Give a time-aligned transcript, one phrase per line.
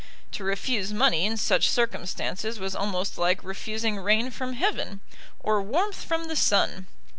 [0.31, 5.01] To refuse money in such circumstances was almost like refusing rain from heaven,
[5.39, 6.87] or warmth from the sun.